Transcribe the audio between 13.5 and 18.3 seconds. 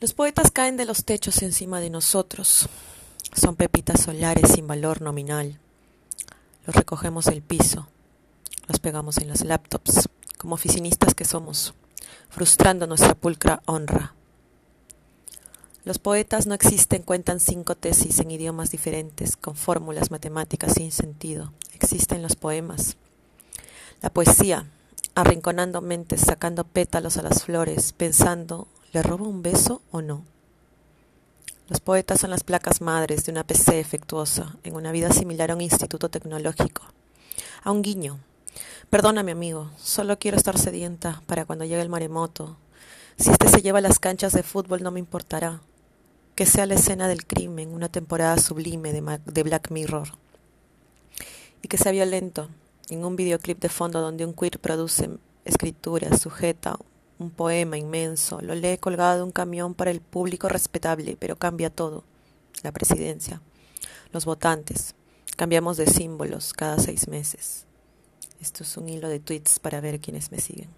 honra. Los poetas no existen, cuentan cinco tesis en